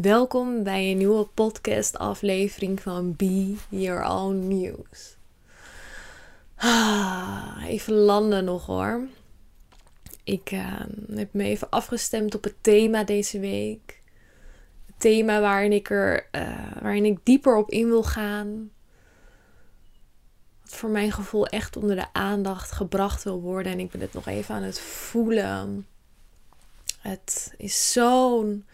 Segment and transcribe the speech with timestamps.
[0.00, 5.16] Welkom bij een nieuwe podcast-aflevering van Be Your Own News.
[6.56, 9.06] Ah, even landen nog hoor.
[10.24, 10.80] Ik uh,
[11.14, 14.02] heb me even afgestemd op het thema deze week.
[14.86, 18.70] Het thema waarin ik, er, uh, waarin ik dieper op in wil gaan.
[20.62, 23.72] Wat voor mijn gevoel echt onder de aandacht gebracht wil worden.
[23.72, 25.86] En ik ben het nog even aan het voelen.
[27.00, 28.64] Het is zo'n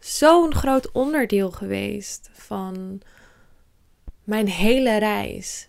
[0.00, 3.00] zo'n groot onderdeel geweest van
[4.24, 5.68] mijn hele reis.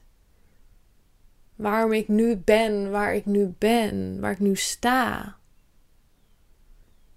[1.55, 5.35] Waarom ik nu ben waar ik nu ben, waar ik nu sta.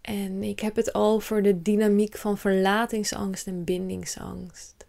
[0.01, 4.87] En ik heb het over de dynamiek van verlatingsangst en bindingsangst.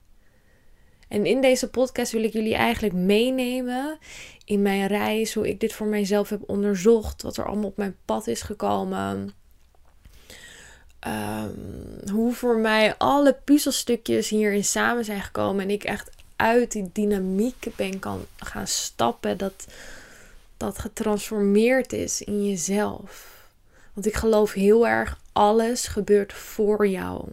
[1.07, 3.97] En in deze podcast wil ik jullie eigenlijk meenemen
[4.45, 7.97] in mijn reis, hoe ik dit voor mijzelf heb onderzocht, wat er allemaal op mijn
[8.05, 9.33] pad is gekomen
[11.07, 15.63] um, hoe voor mij alle puzzelstukjes hierin samen zijn gekomen.
[15.63, 19.37] En ik echt uit die dynamiek ben kan gaan stappen.
[19.37, 19.65] Dat
[20.57, 23.33] dat getransformeerd is in jezelf.
[23.93, 27.29] Want ik geloof heel erg, alles gebeurt voor jou.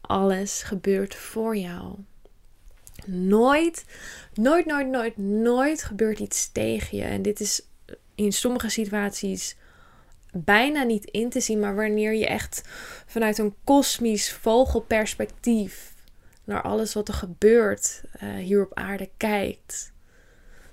[0.00, 1.94] Alles gebeurt voor jou.
[3.06, 3.84] Nooit,
[4.34, 7.04] nooit, nooit, nooit, nooit gebeurt iets tegen je.
[7.04, 7.62] En dit is
[8.14, 9.56] in sommige situaties
[10.32, 12.62] bijna niet in te zien, maar wanneer je echt
[13.06, 15.94] vanuit een kosmisch vogelperspectief
[16.44, 19.92] naar alles wat er gebeurt uh, hier op aarde kijkt,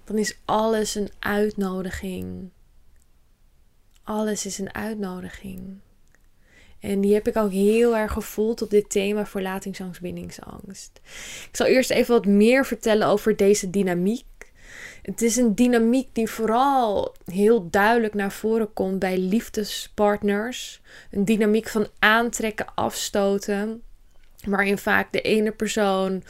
[0.04, 2.50] dan is alles een uitnodiging.
[4.04, 5.80] Alles is een uitnodiging.
[6.80, 11.00] En die heb ik ook heel erg gevoeld op dit thema verlatingsangst, bindingsangst.
[11.50, 14.26] Ik zal eerst even wat meer vertellen over deze dynamiek
[15.08, 20.82] het is een dynamiek die vooral heel duidelijk naar voren komt bij liefdespartners.
[21.12, 23.82] Een dynamiek van aantrekken, afstoten.
[24.46, 26.24] Waarin vaak de ene persoon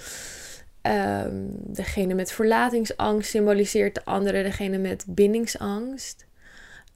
[0.81, 6.25] um, degene met verlatingsangst symboliseert, de andere degene met bindingsangst.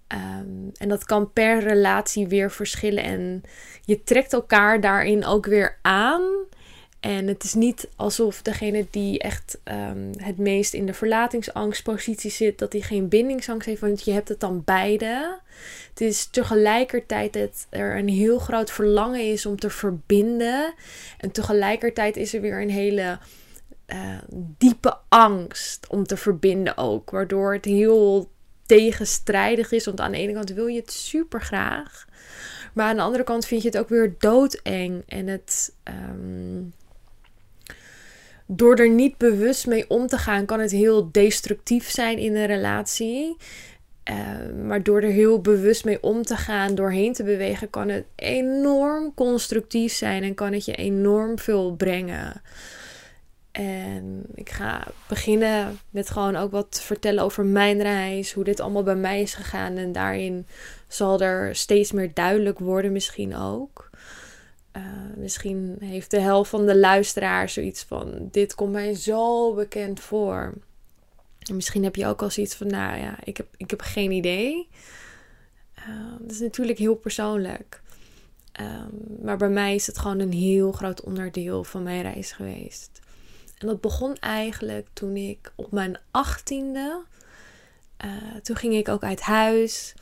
[0.07, 3.03] Um, en dat kan per relatie weer verschillen.
[3.03, 3.43] En
[3.85, 6.21] je trekt elkaar daarin ook weer aan.
[7.01, 12.59] En het is niet alsof degene die echt um, het meest in de verlatingsangstpositie zit,
[12.59, 15.39] dat hij geen bindingsangst heeft, want je hebt het dan beide.
[15.89, 20.73] Het is tegelijkertijd dat er een heel groot verlangen is om te verbinden.
[21.17, 23.19] En tegelijkertijd is er weer een hele
[23.87, 24.17] uh,
[24.57, 27.09] diepe angst om te verbinden ook.
[27.09, 28.31] Waardoor het heel
[28.65, 29.85] tegenstrijdig is.
[29.85, 32.05] Want aan de ene kant wil je het super graag.
[32.73, 35.03] Maar aan de andere kant vind je het ook weer doodeng.
[35.07, 35.73] En het.
[35.83, 36.73] Um,
[38.53, 42.45] door er niet bewust mee om te gaan, kan het heel destructief zijn in een
[42.45, 43.37] relatie.
[44.09, 48.05] Uh, maar door er heel bewust mee om te gaan, doorheen te bewegen, kan het
[48.15, 52.41] enorm constructief zijn en kan het je enorm veel brengen.
[53.51, 58.83] En ik ga beginnen met gewoon ook wat vertellen over mijn reis, hoe dit allemaal
[58.83, 59.77] bij mij is gegaan.
[59.77, 60.47] En daarin
[60.87, 63.89] zal er steeds meer duidelijk worden, misschien ook.
[64.77, 64.83] Uh,
[65.15, 70.53] misschien heeft de helft van de luisteraars zoiets van: dit komt mij zo bekend voor.
[71.39, 74.11] En misschien heb je ook al zoiets van: nou ja, ik heb, ik heb geen
[74.11, 74.67] idee.
[75.79, 77.81] Uh, dat is natuurlijk heel persoonlijk.
[78.61, 82.99] Um, maar bij mij is het gewoon een heel groot onderdeel van mijn reis geweest.
[83.57, 87.01] En dat begon eigenlijk toen ik op mijn achttiende.
[88.05, 89.93] Uh, toen ging ik ook uit huis.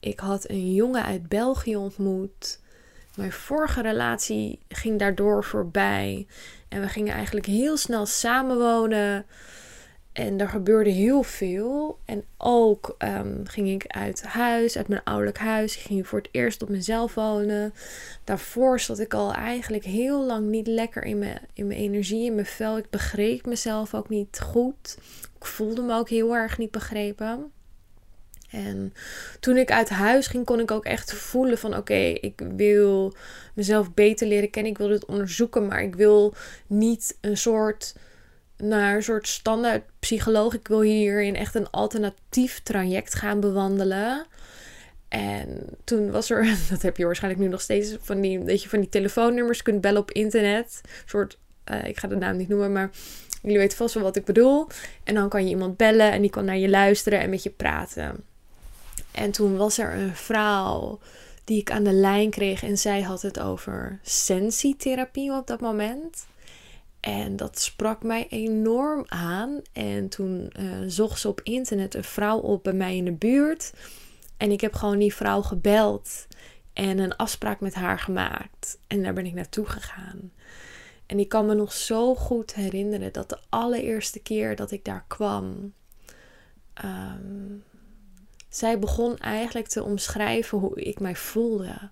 [0.00, 2.60] Ik had een jongen uit België ontmoet.
[3.16, 6.26] Mijn vorige relatie ging daardoor voorbij.
[6.68, 9.26] En we gingen eigenlijk heel snel samenwonen.
[10.12, 11.98] En er gebeurde heel veel.
[12.04, 15.76] En ook um, ging ik uit huis, uit mijn ouderlijk huis.
[15.76, 17.74] Ik ging voor het eerst op mezelf wonen.
[18.24, 22.34] Daarvoor zat ik al eigenlijk heel lang niet lekker in mijn, in mijn energie, in
[22.34, 22.78] mijn vel.
[22.78, 24.98] Ik begreep mezelf ook niet goed.
[25.38, 27.52] Ik voelde me ook heel erg niet begrepen.
[28.52, 28.94] En
[29.40, 33.14] toen ik uit huis ging, kon ik ook echt voelen van oké, ik wil
[33.54, 34.72] mezelf beter leren kennen.
[34.72, 36.34] Ik wil dit onderzoeken, maar ik wil
[36.66, 37.94] niet een soort
[38.56, 40.54] naar een soort standaard psycholoog.
[40.54, 44.26] Ik wil hierin echt een alternatief traject gaan bewandelen.
[45.08, 48.68] En toen was er, dat heb je waarschijnlijk nu nog steeds, van die, dat je
[48.68, 50.80] van die telefoonnummers kunt bellen op internet.
[50.82, 51.38] Een soort,
[51.72, 52.90] uh, ik ga de naam niet noemen, maar
[53.42, 54.66] jullie weten vast wel wat ik bedoel.
[55.04, 57.50] En dan kan je iemand bellen en die kan naar je luisteren en met je
[57.50, 58.24] praten.
[59.12, 60.98] En toen was er een vrouw
[61.44, 66.26] die ik aan de lijn kreeg en zij had het over sensitherapie op dat moment.
[67.00, 69.60] En dat sprak mij enorm aan.
[69.72, 73.72] En toen uh, zocht ze op internet een vrouw op bij mij in de buurt.
[74.36, 76.26] En ik heb gewoon die vrouw gebeld.
[76.72, 78.78] en een afspraak met haar gemaakt.
[78.86, 80.32] En daar ben ik naartoe gegaan.
[81.06, 85.04] En ik kan me nog zo goed herinneren dat de allereerste keer dat ik daar
[85.08, 85.72] kwam,
[86.74, 87.54] ehm,
[88.54, 91.90] zij begon eigenlijk te omschrijven hoe ik mij voelde.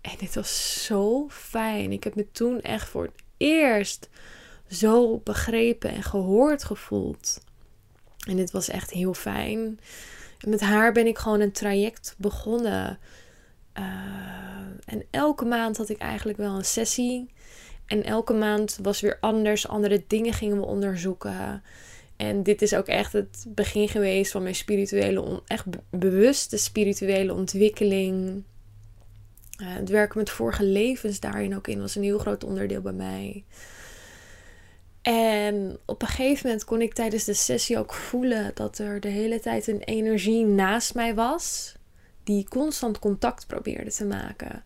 [0.00, 1.92] En dit was zo fijn.
[1.92, 4.08] Ik heb me toen echt voor het eerst
[4.68, 7.40] zo begrepen en gehoord gevoeld.
[8.26, 9.80] En dit was echt heel fijn.
[10.38, 12.98] En met haar ben ik gewoon een traject begonnen.
[13.78, 13.84] Uh,
[14.84, 17.30] en elke maand had ik eigenlijk wel een sessie.
[17.86, 19.68] En elke maand was weer anders.
[19.68, 21.62] Andere dingen gingen we onderzoeken.
[22.28, 28.42] En dit is ook echt het begin geweest van mijn spirituele, echt bewuste spirituele ontwikkeling.
[29.62, 32.92] Uh, het werken met vorige levens daarin ook in was een heel groot onderdeel bij
[32.92, 33.44] mij.
[35.02, 39.08] En op een gegeven moment kon ik tijdens de sessie ook voelen dat er de
[39.08, 41.74] hele tijd een energie naast mij was,
[42.22, 44.64] die constant contact probeerde te maken.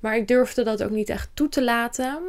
[0.00, 2.22] Maar ik durfde dat ook niet echt toe te laten.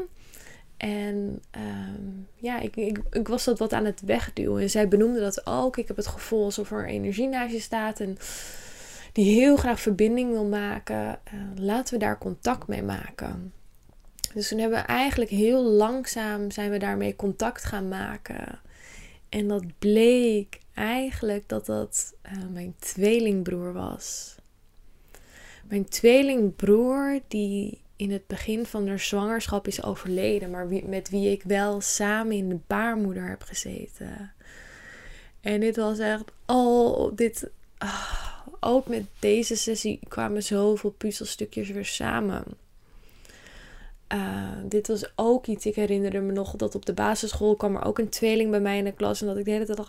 [0.78, 2.02] En ehm,
[2.36, 4.62] ja, ik, ik, ik, was dat wat aan het wegduwen.
[4.62, 5.78] En zij benoemde dat ook.
[5.78, 8.00] Ik heb het gevoel alsof er energie naast je staat.
[8.00, 8.18] En
[9.12, 11.20] die heel graag verbinding wil maken.
[11.34, 13.54] Uh, laten we daar contact mee maken.
[14.34, 18.60] Dus toen hebben we eigenlijk heel langzaam zijn we daarmee contact gaan maken.
[19.30, 24.36] En dat bleek eigenlijk dat dat uh, mijn tweelingbroer was.
[25.68, 31.44] Mijn tweelingbroer die in het begin van haar zwangerschap is overleden, maar met wie ik
[31.44, 34.34] wel samen in de baarmoeder heb gezeten.
[35.42, 37.50] En dit was echt, oh, dit,
[37.80, 42.44] oh, ook met deze sessie kwamen zoveel puzzelstukjes weer samen.
[44.14, 47.86] Uh, dit was ook iets, ik herinnerde me nog dat op de basisschool kwam er
[47.86, 49.22] ook een tweeling bij mij in de klas.
[49.22, 49.88] En dat ik de hele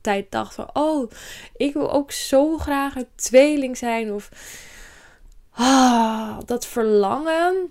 [0.00, 1.10] tijd dacht van, oh,
[1.56, 4.12] ik wil ook zo graag een tweeling zijn.
[4.12, 4.30] Of
[5.54, 7.70] ah, dat verlangen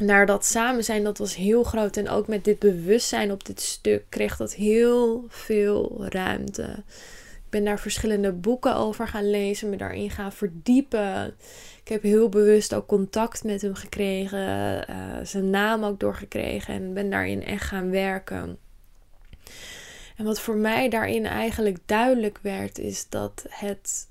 [0.00, 1.96] naar dat samen zijn, dat was heel groot.
[1.96, 6.84] En ook met dit bewustzijn op dit stuk kreeg dat heel veel ruimte.
[7.34, 11.34] Ik ben daar verschillende boeken over gaan lezen, me daarin gaan verdiepen.
[11.80, 14.38] Ik heb heel bewust ook contact met hem gekregen,
[14.90, 18.58] uh, zijn naam ook doorgekregen en ben daarin echt gaan werken.
[20.16, 24.08] En wat voor mij daarin eigenlijk duidelijk werd, is dat het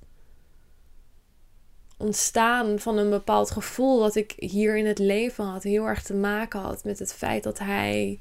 [1.99, 6.13] ontstaan van een bepaald gevoel wat ik hier in het leven had, heel erg te
[6.13, 8.19] maken had met het feit dat hij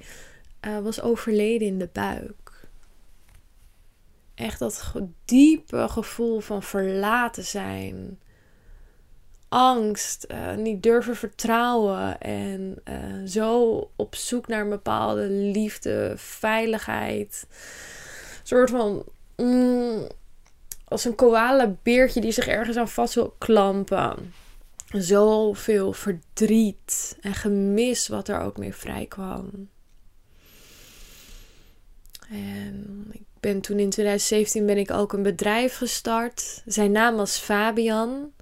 [0.66, 2.68] uh, was overleden in de buik.
[4.34, 4.92] Echt dat
[5.24, 8.18] diepe gevoel van verlaten zijn.
[9.48, 17.46] Angst, uh, niet durven vertrouwen en uh, zo op zoek naar een bepaalde liefde, veiligheid.
[17.48, 19.04] Een soort van
[19.36, 20.08] mm,
[20.88, 24.32] als een koala beertje die zich ergens aan vast wil klampen.
[24.88, 29.68] Zoveel verdriet en gemis wat er ook mee vrijkwam.
[32.30, 36.62] En ik ben toen in 2017 ben ik ook een bedrijf gestart.
[36.66, 38.32] Zijn naam was Fabian.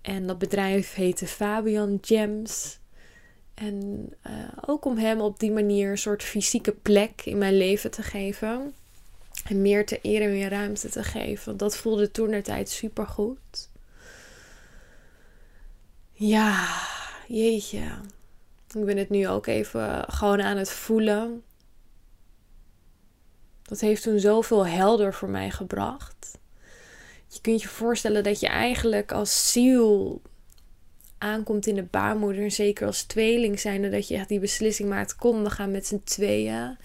[0.00, 2.78] En dat bedrijf heette Fabian Gems.
[3.54, 4.32] En uh,
[4.66, 8.74] ook om hem op die manier een soort fysieke plek in mijn leven te geven.
[9.50, 11.56] En meer te eren, meer ruimte te geven.
[11.56, 13.68] Dat voelde toen de tijd super goed.
[16.12, 16.68] Ja,
[17.28, 17.82] jeetje.
[18.74, 21.42] Ik ben het nu ook even gewoon aan het voelen.
[23.62, 26.38] Dat heeft toen zoveel helder voor mij gebracht.
[27.28, 30.22] Je kunt je voorstellen dat je eigenlijk als ziel
[31.18, 32.42] aankomt in de baarmoeder.
[32.42, 33.90] En zeker als tweeling zijn.
[33.90, 35.16] Dat je echt die beslissing maakt.
[35.16, 36.78] Kom, we gaan met z'n tweeën.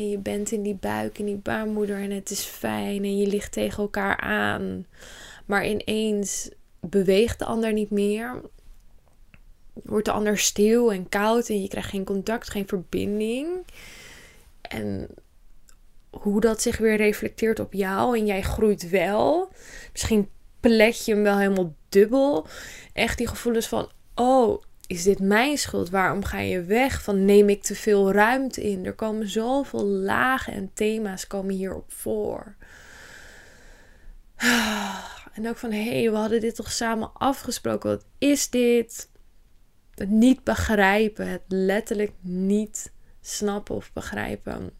[0.00, 3.26] En je bent in die buik, in die baarmoeder en het is fijn en je
[3.26, 4.86] ligt tegen elkaar aan.
[5.46, 8.40] Maar ineens beweegt de ander niet meer.
[9.72, 13.48] Wordt de ander stil en koud en je krijgt geen contact, geen verbinding.
[14.60, 15.08] En
[16.10, 19.52] hoe dat zich weer reflecteert op jou en jij groeit wel.
[19.92, 20.28] Misschien
[20.60, 22.46] plet je hem wel helemaal dubbel.
[22.92, 25.90] Echt die gevoelens van, oh, is dit mijn schuld?
[25.90, 27.02] Waarom ga je weg?
[27.02, 28.86] Van neem ik te veel ruimte in?
[28.86, 32.54] Er komen zoveel lagen en thema's komen hierop voor.
[35.32, 37.90] En ook van hé, hey, we hadden dit toch samen afgesproken.
[37.90, 39.10] Wat is dit?
[39.94, 44.70] Het niet begrijpen, het letterlijk niet snappen of begrijpen.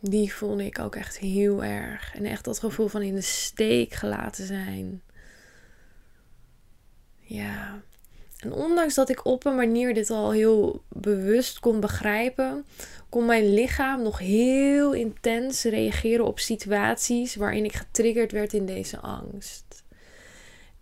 [0.00, 2.14] Die voelde ik ook echt heel erg.
[2.14, 5.02] En echt dat gevoel van in de steek gelaten zijn.
[7.20, 7.82] Ja.
[8.40, 12.64] En ondanks dat ik op een manier dit al heel bewust kon begrijpen,
[13.08, 18.98] kon mijn lichaam nog heel intens reageren op situaties waarin ik getriggerd werd in deze
[18.98, 19.70] angst.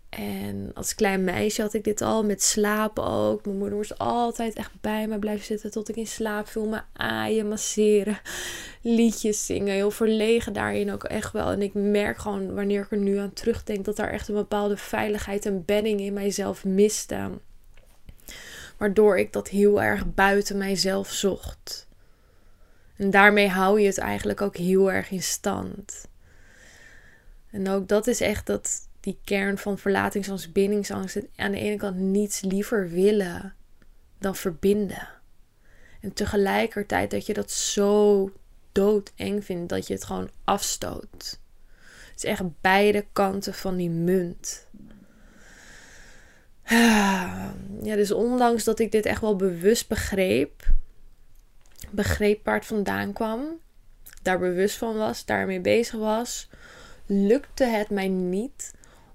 [0.09, 3.45] En als klein meisje had ik dit al met slapen ook.
[3.45, 6.65] Mijn moeder moest altijd echt bij me blijven zitten tot ik in slaap viel.
[6.65, 8.19] Me aaien, masseren,
[8.81, 9.73] liedjes zingen.
[9.73, 11.51] Heel verlegen daarin ook echt wel.
[11.51, 14.77] En ik merk gewoon wanneer ik er nu aan terugdenk dat daar echt een bepaalde
[14.77, 17.29] veiligheid en bedding in mijzelf miste.
[18.79, 21.87] Waardoor ik dat heel erg buiten mijzelf zocht.
[22.95, 26.07] En daarmee hou je het eigenlijk ook heel erg in stand.
[27.51, 31.19] En ook dat is echt dat, die kern van verlatingsangst, bindingsangst.
[31.35, 33.55] Aan de ene kant niets liever willen
[34.19, 35.07] dan verbinden.
[36.01, 38.31] En tegelijkertijd dat je dat zo
[38.71, 41.39] doodeng vindt dat je het gewoon afstoot.
[42.09, 44.67] Het is echt beide kanten van die munt.
[47.89, 50.63] Ja, dus ondanks dat ik dit echt wel bewust begreep,
[51.89, 53.59] begreep waar het vandaan kwam,
[54.21, 56.49] daar bewust van was, daarmee bezig was,
[57.05, 58.73] lukte het mij niet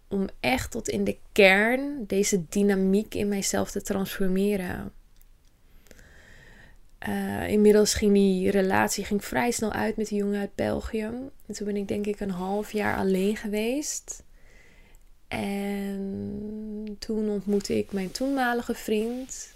[0.08, 4.92] om echt tot in de kern deze dynamiek in mijzelf te transformeren.
[7.08, 11.02] Uh, inmiddels ging die relatie ging vrij snel uit met die jongen uit België.
[11.46, 14.22] En toen ben ik denk ik een half jaar alleen geweest.
[15.40, 19.52] En toen ontmoette ik mijn toenmalige vriend.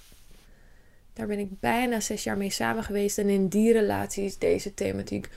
[1.13, 3.19] Daar ben ik bijna zes jaar mee samen geweest.
[3.19, 5.29] En in die relatie is deze thematiek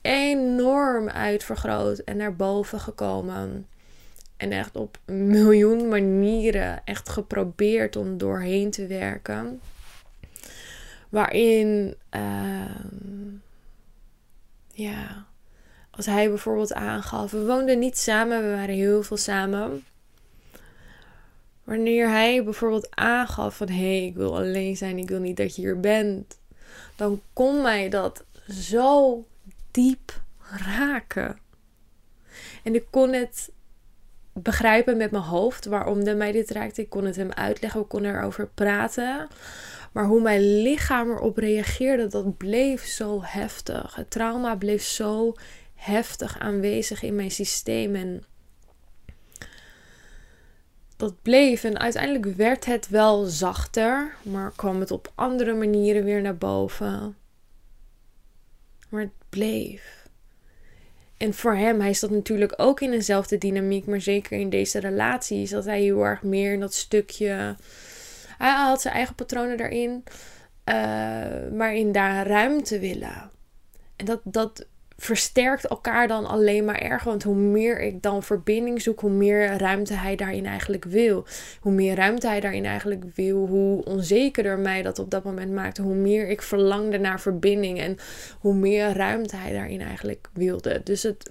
[0.00, 3.66] enorm uitvergroot en naar boven gekomen.
[4.36, 9.60] En echt op een miljoen manieren echt geprobeerd om doorheen te werken.
[11.08, 12.74] Waarin, uh,
[14.72, 15.26] ja,
[15.98, 19.84] als hij bijvoorbeeld aangaf, we woonden niet samen, we waren heel veel samen.
[21.64, 25.56] Wanneer hij bijvoorbeeld aangaf van hé, hey, ik wil alleen zijn, ik wil niet dat
[25.56, 26.38] je hier bent,
[26.96, 29.24] dan kon mij dat zo
[29.70, 31.38] diep raken.
[32.62, 33.50] En ik kon het
[34.32, 36.80] begrijpen met mijn hoofd waarom de mij dit raakte.
[36.80, 39.28] Ik kon het hem uitleggen, we konden erover praten.
[39.92, 43.94] Maar hoe mijn lichaam erop reageerde, dat bleef zo heftig.
[43.94, 45.34] Het trauma bleef zo
[45.78, 47.94] heftig aanwezig in mijn systeem.
[47.94, 48.24] En
[50.96, 51.64] dat bleef.
[51.64, 57.16] En uiteindelijk werd het wel zachter, maar kwam het op andere manieren weer naar boven.
[58.88, 60.06] Maar het bleef.
[61.16, 65.46] En voor hem, hij zat natuurlijk ook in dezelfde dynamiek, maar zeker in deze relatie
[65.46, 67.56] zat hij heel erg meer in dat stukje.
[68.38, 70.04] Hij had zijn eigen patronen daarin,
[70.64, 70.74] uh,
[71.52, 73.30] maar in daar ruimte willen.
[73.96, 74.66] En dat, dat
[75.00, 77.08] versterkt elkaar dan alleen maar erger.
[77.10, 81.26] Want hoe meer ik dan verbinding zoek, hoe meer ruimte hij daarin eigenlijk wil.
[81.60, 85.82] Hoe meer ruimte hij daarin eigenlijk wil, hoe onzekerder mij dat op dat moment maakte.
[85.82, 87.96] Hoe meer ik verlangde naar verbinding en
[88.40, 90.80] hoe meer ruimte hij daarin eigenlijk wilde.
[90.84, 91.30] Dus het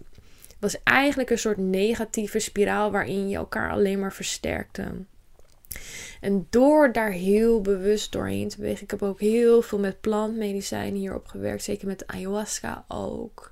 [0.59, 4.83] was eigenlijk een soort negatieve spiraal waarin je elkaar alleen maar versterkte.
[6.21, 8.83] En door daar heel bewust doorheen te bewegen.
[8.83, 11.63] Ik heb ook heel veel met plantmedicijnen hierop gewerkt.
[11.63, 13.51] Zeker met ayahuasca ook.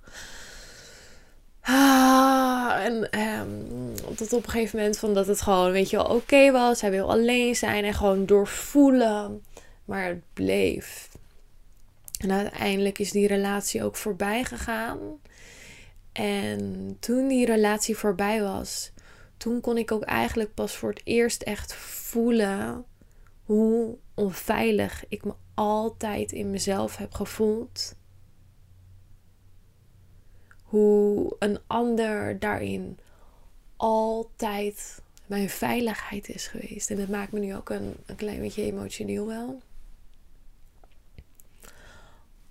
[1.68, 6.06] Ah, en um, tot op een gegeven moment van dat het gewoon, weet je wel,
[6.06, 6.82] oké was.
[6.82, 9.44] Hij wil alleen zijn en gewoon doorvoelen.
[9.86, 11.10] Maar het bleef.
[12.20, 14.98] En uiteindelijk is die relatie ook voorbij gegaan.
[16.12, 18.92] En toen die relatie voorbij was,
[19.38, 22.86] toen kon ik ook eigenlijk pas voor het eerst echt voelen
[23.46, 27.96] hoe onveilig ik me altijd in mezelf heb gevoeld.
[30.76, 33.00] Hoe een ander daarin
[33.76, 36.92] altijd mijn veiligheid is geweest.
[36.92, 39.62] En dat maakt me nu ook een, een klein beetje emotioneel wel.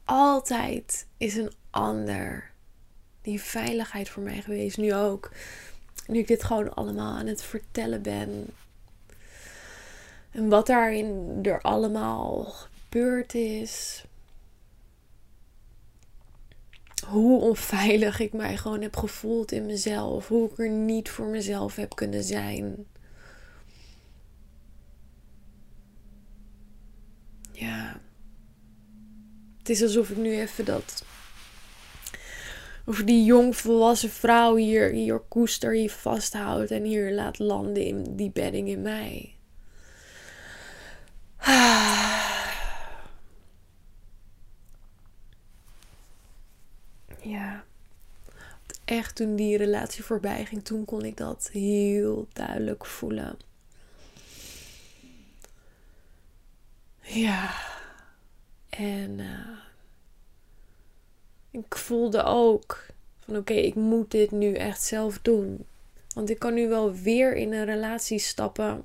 [0.04, 2.50] Altijd is een ander
[3.23, 4.76] die veiligheid voor mij geweest.
[4.76, 5.31] Nu ook.
[6.07, 8.47] Nu ik dit gewoon allemaal aan het vertellen ben.
[10.31, 14.04] En wat daarin er allemaal gebeurd is.
[17.14, 20.28] Hoe onveilig ik mij gewoon heb gevoeld in mezelf.
[20.28, 22.87] Hoe ik er niet voor mezelf heb kunnen zijn.
[27.52, 28.00] Ja.
[29.59, 31.04] Het is alsof ik nu even dat
[32.87, 38.16] of die jong volwassen vrouw hier, hier koester, hier vasthoudt en hier laat landen in
[38.16, 39.35] die bedding in mij.
[47.25, 47.64] Ja.
[48.85, 53.38] Echt toen die relatie voorbij ging, toen kon ik dat heel duidelijk voelen.
[57.00, 57.54] Ja.
[58.69, 59.59] En uh,
[61.50, 62.87] ik voelde ook
[63.21, 65.66] van oké, ik moet dit nu echt zelf doen.
[66.14, 68.85] Want ik kan nu wel weer in een relatie stappen.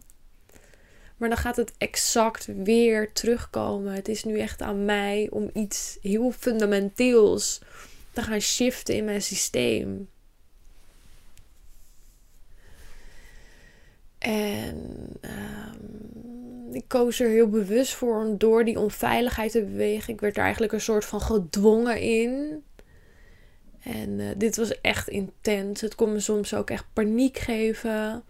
[1.17, 3.93] Maar dan gaat het exact weer terugkomen.
[3.93, 7.61] Het is nu echt aan mij om iets heel fundamenteels
[8.19, 10.09] te gaan shiften in mijn systeem.
[14.17, 20.13] En ehm, ik koos er heel bewust voor om door die onveiligheid te bewegen.
[20.13, 22.63] Ik werd er eigenlijk een soort van gedwongen in.
[23.79, 25.81] En uh, dit was echt intens.
[25.81, 28.23] Het kon me soms ook echt paniek geven.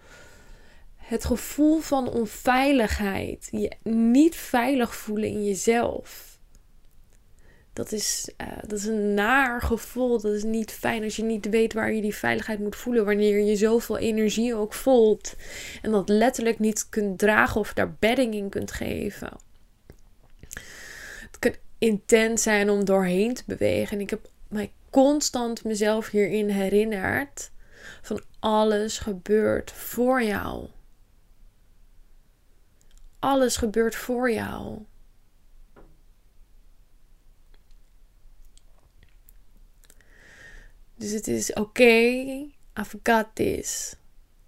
[0.95, 3.47] Het gevoel van onveiligheid.
[3.51, 6.28] Je niet veilig voelen in jezelf.
[7.79, 10.21] Dat is, uh, dat is een naar gevoel.
[10.21, 13.05] Dat is niet fijn als je niet weet waar je die veiligheid moet voelen.
[13.05, 15.35] Wanneer je zoveel energie ook voelt.
[15.81, 19.31] En dat letterlijk niet kunt dragen of daar bedding in kunt geven.
[21.19, 23.97] Het kan intens zijn om doorheen te bewegen.
[23.97, 27.51] En ik heb mij constant mezelf hierin herinnerd.
[28.01, 30.67] Van alles gebeurt voor jou.
[33.19, 34.79] Alles gebeurt voor jou.
[40.99, 43.95] Dus het is oké, okay, I've got this.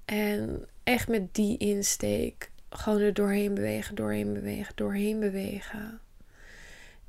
[0.05, 5.99] En echt met die insteek gewoon er doorheen bewegen, doorheen bewegen, doorheen bewegen.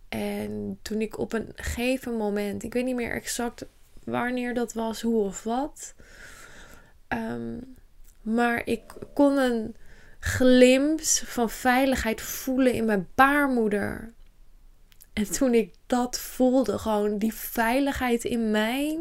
[0.08, 3.66] En toen ik op een gegeven moment, ik weet niet meer exact
[4.04, 5.94] wanneer dat was, hoe of wat.
[7.08, 7.58] Ehm,
[8.20, 9.76] maar ik kon een
[10.20, 14.12] glimp van veiligheid voelen in mijn baarmoeder.
[15.12, 19.00] En toen ik dat voelde, gewoon die veiligheid in mij,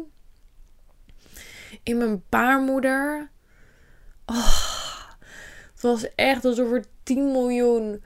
[1.82, 3.30] in mijn baarmoeder.
[4.26, 5.10] Oh,
[5.72, 8.02] het was echt alsof er 10 miljoen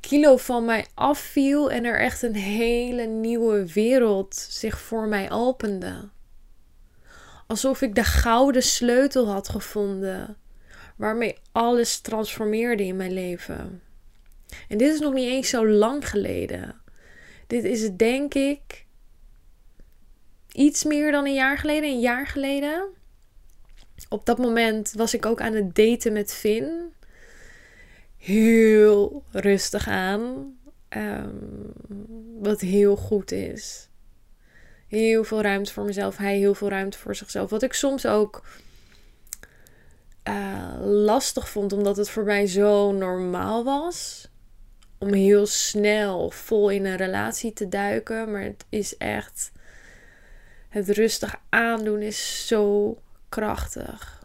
[0.00, 6.08] kilo van mij afviel en er echt een hele nieuwe wereld zich voor mij opende.
[7.46, 10.36] Alsof ik de gouden sleutel had gevonden
[10.96, 13.82] waarmee alles transformeerde in mijn leven.
[14.68, 16.80] En dit is nog niet eens zo lang geleden.
[17.46, 18.86] Dit is denk ik
[20.52, 22.88] iets meer dan een jaar geleden, een jaar geleden.
[24.08, 26.92] Op dat moment was ik ook aan het daten met Finn.
[28.16, 30.54] Heel rustig aan.
[30.88, 31.36] Ehm,
[32.38, 33.88] wat heel goed is.
[34.88, 36.16] Heel veel ruimte voor mezelf.
[36.16, 37.50] Hij heel veel ruimte voor zichzelf.
[37.50, 38.42] Wat ik soms ook
[40.28, 44.28] uh, lastig vond, omdat het voor mij zo normaal was.
[44.98, 48.30] Om heel snel vol in een relatie te duiken.
[48.30, 49.52] Maar het is echt
[50.70, 52.96] het rustig aandoen is zo
[53.28, 54.24] krachtig.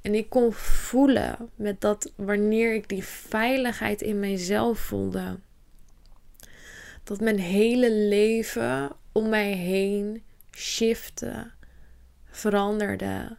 [0.00, 5.38] En ik kon voelen met dat wanneer ik die veiligheid in mijzelf voelde,
[7.04, 10.22] dat mijn hele leven om mij heen
[10.56, 11.50] shifte,
[12.24, 13.36] veranderde.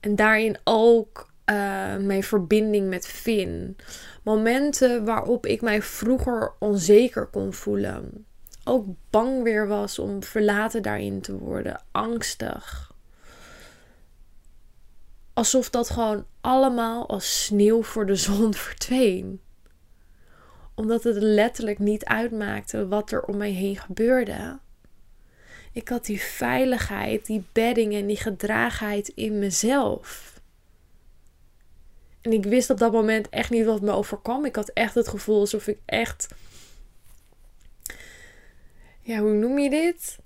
[0.00, 3.76] En daarin ook uh, mijn verbinding met Finn.
[4.22, 8.24] Momenten waarop ik mij vroeger onzeker kon voelen
[8.70, 12.92] ook bang weer was om verlaten daarin te worden, angstig.
[15.32, 19.40] Alsof dat gewoon allemaal als sneeuw voor de zon verdween.
[20.74, 24.58] Omdat het letterlijk niet uitmaakte wat er om mij heen gebeurde.
[25.72, 30.40] Ik had die veiligheid, die bedding en die gedragenheid in mezelf.
[32.20, 34.44] En ik wist op dat moment echt niet wat me overkwam.
[34.44, 36.28] Ik had echt het gevoel alsof ik echt
[39.10, 40.18] ja, hoe noem je dit?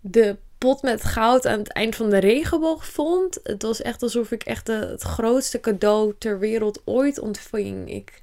[0.00, 3.40] De pot met goud aan het eind van de regenboog vond.
[3.42, 7.90] Het was echt alsof ik echt de, het grootste cadeau ter wereld ooit ontving.
[7.90, 8.18] Ik.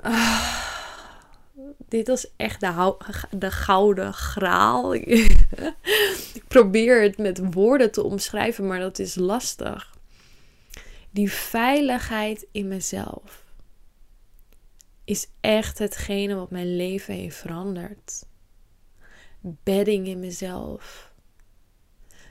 [0.00, 0.66] Ah,
[1.88, 2.96] dit was echt de,
[3.30, 4.94] de gouden graal.
[6.38, 9.96] ik probeer het met woorden te omschrijven, maar dat is lastig.
[11.10, 13.44] Die veiligheid in mezelf
[15.04, 18.30] is echt hetgene wat mijn leven heeft veranderd
[19.42, 21.12] bedding in mezelf.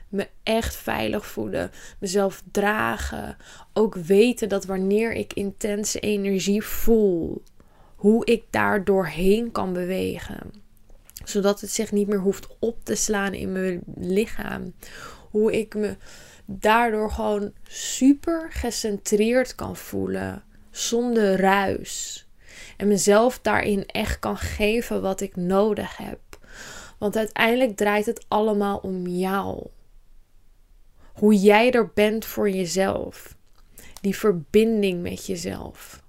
[0.08, 3.36] Me echt veilig voelen, mezelf dragen.
[3.72, 7.42] Ook weten dat wanneer ik intense energie voel,
[7.96, 10.50] hoe ik daar doorheen kan bewegen.
[11.24, 14.74] Zodat het zich niet meer hoeft op te slaan in mijn lichaam.
[15.30, 15.96] Hoe ik me
[16.44, 22.26] daardoor gewoon super gecentreerd kan voelen, zonder ruis.
[22.76, 26.20] En mezelf daarin echt kan geven wat ik nodig heb.
[27.02, 29.66] Want uiteindelijk draait het allemaal om jou.
[31.12, 33.36] Hoe jij er bent voor jezelf.
[34.00, 36.02] Die verbinding met jezelf.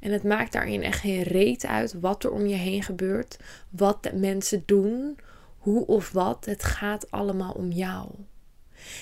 [0.00, 3.38] En het maakt daarin echt geen reet uit wat er om je heen gebeurt,
[3.70, 5.18] wat de mensen doen,
[5.58, 8.10] hoe of wat, het gaat allemaal om jou.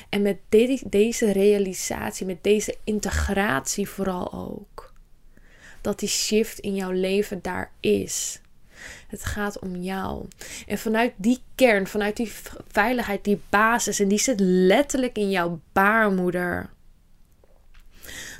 [0.09, 4.93] En met de deze realisatie, met deze integratie vooral ook,
[5.81, 8.43] dat die shift in jouw leven daar is.
[9.09, 10.27] Het gaat om jou.
[10.67, 12.33] En vanuit die kern, vanuit die
[12.69, 16.71] veiligheid, die basis, en die zit letterlijk in jouw baarmoeder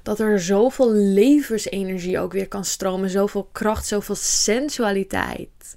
[0.05, 5.77] dat er zoveel levensenergie ook weer kan stromen, zoveel kracht, zoveel sensualiteit.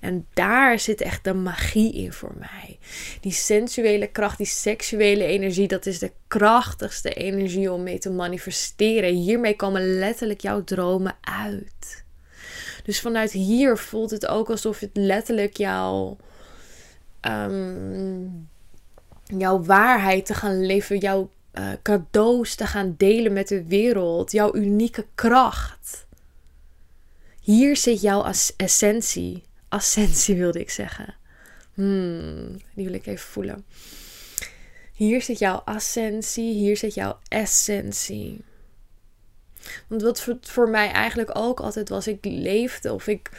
[0.00, 2.78] En daar zit echt de magie in voor mij.
[3.20, 9.14] Die sensuele kracht, die seksuele energie, dat is de krachtigste energie om mee te manifesteren.
[9.14, 12.04] Hiermee komen letterlijk jouw dromen uit.
[12.86, 16.16] Dus vanuit hier voelt het ook alsof het letterlijk jouw,
[17.20, 18.48] um,
[19.24, 24.54] jouw waarheid te gaan leven, jouw uh, cadeaus te gaan delen met de wereld, jouw
[24.54, 26.06] unieke kracht.
[27.40, 29.42] Hier zit jouw essentie.
[29.68, 31.14] Ascensie wilde ik zeggen.
[31.74, 33.64] Hmm, die wil ik even voelen.
[34.92, 38.44] Hier zit jouw ascensie, hier zit jouw essentie.
[39.86, 43.30] Want wat voor mij eigenlijk ook altijd was, ik leefde of ik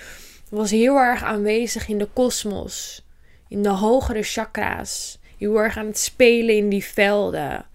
[0.50, 3.06] was heel erg aanwezig in de kosmos,
[3.48, 7.66] in de hogere chakra's, heel erg aan het spelen in die velden.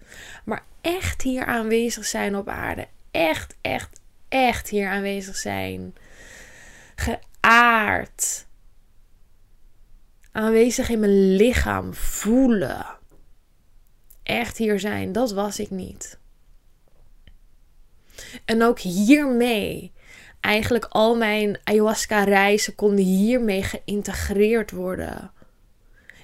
[0.45, 2.87] Maar echt hier aanwezig zijn op aarde.
[3.11, 5.95] Echt, echt, echt hier aanwezig zijn.
[6.95, 8.45] Geaard.
[10.31, 11.93] Aanwezig in mijn lichaam.
[11.93, 12.85] Voelen.
[14.23, 15.11] Echt hier zijn.
[15.11, 16.19] Dat was ik niet.
[18.45, 19.91] En ook hiermee.
[20.39, 25.31] Eigenlijk al mijn ayahuasca reizen konden hiermee geïntegreerd worden.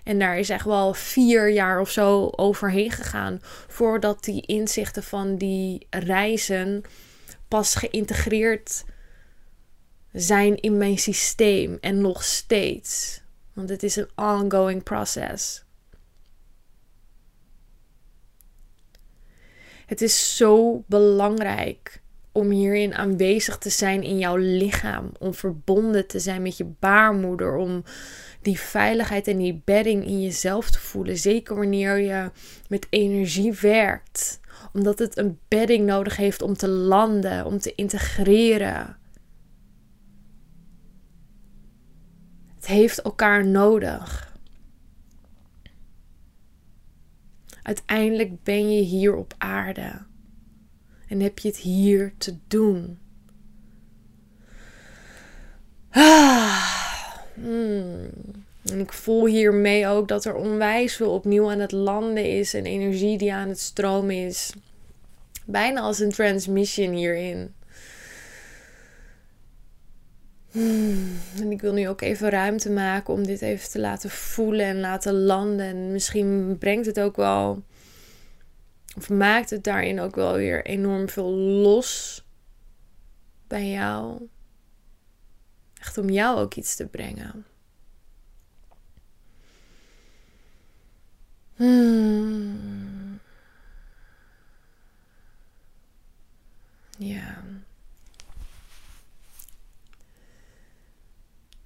[0.04, 5.36] En daar is echt wel vier jaar of zo overheen gegaan voordat die inzichten van
[5.36, 6.84] die reizen
[7.48, 8.84] pas geïntegreerd
[10.12, 13.22] zijn in mijn systeem en nog steeds.
[13.54, 15.64] Want het is een ongoing process.
[19.90, 26.20] Het is zo belangrijk om hierin aanwezig te zijn in jouw lichaam, om verbonden te
[26.20, 27.84] zijn met je baarmoeder, om
[28.42, 31.18] die veiligheid en die bedding in jezelf te voelen.
[31.18, 32.32] Zeker wanneer je
[32.68, 34.40] met energie werkt.
[34.74, 38.98] Omdat het een bedding nodig heeft om te landen, om te integreren.
[42.56, 44.29] Het heeft elkaar nodig.
[47.70, 50.02] Uiteindelijk ben je hier op aarde
[51.08, 53.00] en heb je het hier te doen.
[55.90, 56.78] Ah.
[57.34, 58.10] Hmm.
[58.66, 62.66] En ik voel hiermee ook dat er onwijs veel opnieuw aan het landen is en
[62.66, 64.54] energie die aan het stromen is.
[65.46, 67.54] Bijna als een transmission hierin.
[70.52, 71.18] Hmm.
[71.40, 74.80] En ik wil nu ook even ruimte maken om dit even te laten voelen en
[74.80, 75.66] laten landen.
[75.66, 77.64] En misschien brengt het ook wel,
[78.98, 82.24] of maakt het daarin ook wel weer enorm veel los
[83.48, 84.28] bij jou.
[85.80, 87.46] Echt om jou ook iets te brengen.
[91.56, 93.20] Hmm.
[96.98, 97.44] Ja.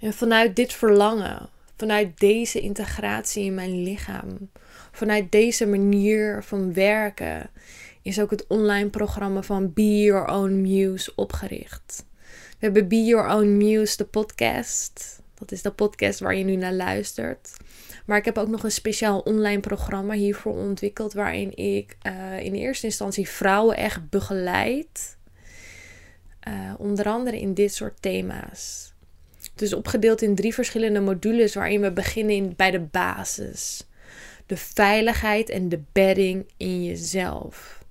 [0.04, 4.50] En vanuit dit verlangen, vanuit deze integratie in mijn lichaam,
[4.92, 7.50] vanuit deze manier van werken,
[8.02, 12.06] is ook het online programma van Be Your Own Muse opgericht.
[12.50, 15.22] We hebben Be Your Own Muse, de podcast.
[15.34, 17.58] Dat is de podcast waar je nu naar luistert.
[18.06, 21.14] Maar ik heb ook nog een speciaal online programma hiervoor ontwikkeld.
[21.14, 25.18] Waarin ik uh, in eerste instantie vrouwen echt begeleid.
[26.48, 28.93] Uh, onder andere in dit soort thema's.
[29.64, 33.88] Dus opgedeeld in drie verschillende modules waarin we beginnen in, bij de basis.
[34.46, 37.84] De veiligheid en de bedding in jezelf.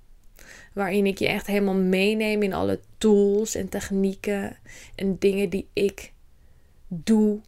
[0.73, 4.57] Waarin ik je echt helemaal meeneem in alle tools en technieken
[4.95, 6.11] en dingen die ik
[6.87, 7.41] doe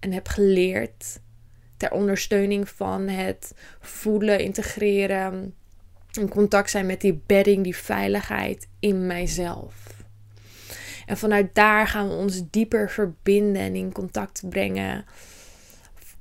[0.00, 1.20] en heb geleerd.
[1.76, 5.54] Ter ondersteuning van het voelen, integreren,
[6.12, 9.93] in contact zijn met die bedding, die veiligheid in mijzelf.
[11.06, 15.04] En vanuit daar gaan we ons dieper verbinden en in contact brengen.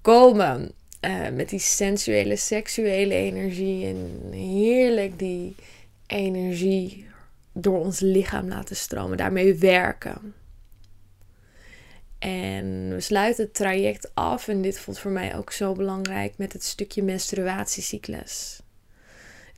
[0.02, 3.86] Komen uh, met die sensuele, seksuele energie.
[3.86, 5.56] En heerlijk die
[6.08, 7.08] energie
[7.54, 9.18] door ons lichaam laten stromen.
[9.18, 10.34] Daarmee werken.
[12.20, 14.48] En we sluiten het traject af.
[14.48, 18.63] En dit voelt voor mij ook zo belangrijk met het stukje menstruatiecyclus.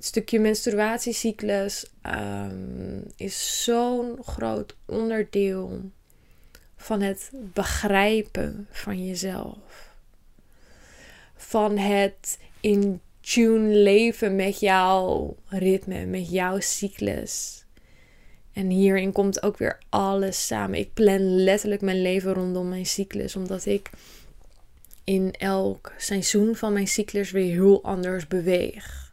[0.06, 5.82] Stukje menstruatiecyclus um, is zo'n groot onderdeel
[6.78, 9.94] van het begrijpen van jezelf.
[11.36, 17.66] van het in tune leven met jouw ritme, met jouw cyclus.
[18.54, 20.80] En hierin komt ook weer alles samen.
[20.80, 23.90] Ik plan letterlijk mijn leven rondom mijn cyclus, omdat ik
[25.04, 29.05] in elk seizoen van mijn cyclus weer heel anders beweeg.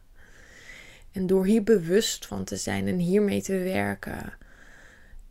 [1.13, 4.33] En door hier bewust van te zijn en hiermee te werken,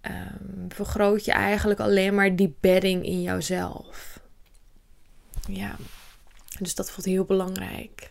[0.02, 4.20] um, vergroot je eigenlijk alleen maar die bedding in jouzelf.
[5.48, 5.76] Ja,
[6.58, 8.10] dus dat voelt heel belangrijk.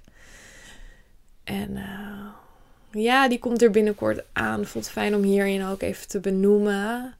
[1.44, 2.28] En uh,
[3.04, 4.66] ja, die komt er binnenkort aan.
[4.66, 7.16] Voelt fijn om hierin ook even te benoemen.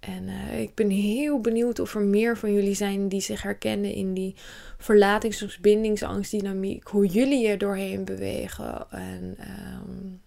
[0.00, 3.92] En uh, ik ben heel benieuwd of er meer van jullie zijn die zich herkennen
[3.92, 4.34] in die
[4.78, 6.86] verlatings- of bindingsangstdynamiek.
[6.86, 8.90] Hoe jullie er doorheen bewegen.
[8.90, 10.20] En um,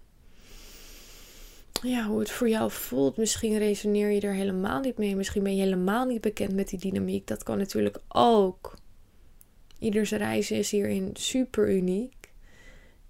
[1.81, 3.17] ja, hoe het voor jou voelt.
[3.17, 5.15] Misschien resoneer je er helemaal niet mee.
[5.15, 7.27] Misschien ben je helemaal niet bekend met die dynamiek.
[7.27, 8.77] Dat kan natuurlijk ook.
[9.79, 12.29] Ieders reis is hierin super uniek.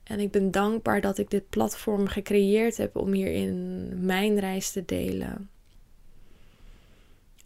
[0.04, 4.86] En ik ben dankbaar dat ik dit platform gecreëerd heb om hierin mijn reis te
[4.86, 5.51] delen.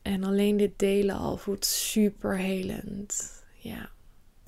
[0.05, 3.43] En alleen dit delen al voelt super helend.
[3.57, 3.89] Ja.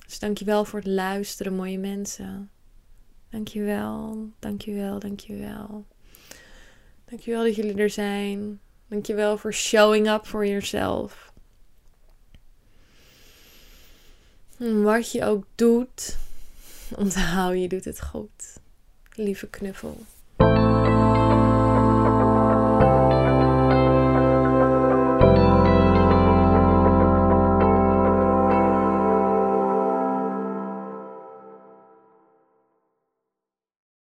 [0.06, 2.50] Dus dankjewel voor het luisteren, mooie mensen.
[3.30, 5.84] Dankjewel, dankjewel, dankjewel.
[7.04, 8.60] Dankjewel dat jullie er zijn.
[8.88, 11.32] Dankjewel voor showing up for yourself.
[14.58, 16.16] Wat je ook doet,
[16.96, 18.58] onthoud je doet het goed.
[19.14, 19.96] Lieve knuffel.